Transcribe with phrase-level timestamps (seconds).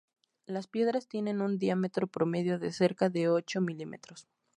[0.47, 4.27] Las piedras tienen un diámetro promedio de cerca de ocho milímetros.